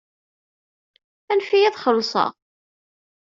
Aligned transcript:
Anef-iyi 1.31 1.65
ad 1.67 1.75
xelṣeɣ. 1.83 2.31